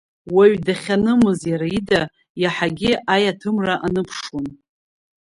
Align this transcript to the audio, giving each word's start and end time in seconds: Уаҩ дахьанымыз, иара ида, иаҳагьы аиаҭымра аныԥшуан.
Уаҩ 0.35 0.53
дахьанымыз, 0.65 1.39
иара 1.51 1.67
ида, 1.79 2.01
иаҳагьы 2.41 2.91
аиаҭымра 3.13 3.75
аныԥшуан. 3.85 4.47